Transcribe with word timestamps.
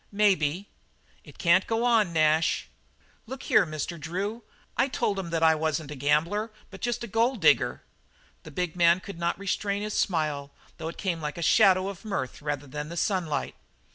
"Maybe." 0.11 0.67
"It 1.23 1.37
can't 1.37 1.67
go 1.67 1.85
on, 1.85 2.11
Nash." 2.11 2.67
"Look 3.27 3.43
here, 3.43 3.67
Mr. 3.67 3.99
Drew. 3.99 4.41
I 4.75 4.87
told 4.87 5.19
'em 5.19 5.29
that 5.29 5.43
I 5.43 5.53
wasn't 5.53 5.91
a 5.91 5.95
gambler 5.95 6.51
but 6.71 6.81
just 6.81 7.03
a 7.03 7.07
gold 7.07 7.39
digger." 7.39 7.83
The 8.41 8.49
big 8.49 8.75
man 8.75 8.99
could 8.99 9.19
not 9.19 9.37
restrain 9.37 9.83
his 9.83 9.93
smile, 9.93 10.49
though 10.79 10.87
it 10.87 10.97
came 10.97 11.21
like 11.21 11.37
a 11.37 11.43
shadow 11.43 11.87
of 11.87 12.03
mirth 12.03 12.41
rather 12.41 12.65
than 12.65 12.89
the 12.89 12.97
sunlight. 12.97 13.53